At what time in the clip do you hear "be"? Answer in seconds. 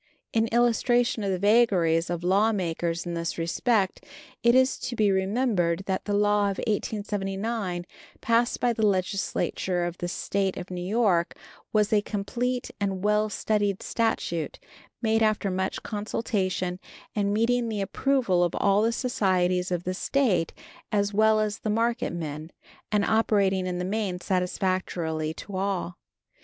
4.95-5.11